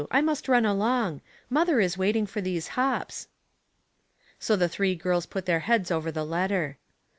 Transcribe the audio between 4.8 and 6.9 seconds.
girls put their heads over the letter.